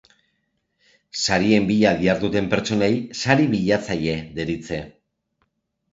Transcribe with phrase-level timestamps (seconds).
[1.23, 2.91] Sarien bila diharduten pertsonei
[3.23, 4.85] sari bilatzaile deritze.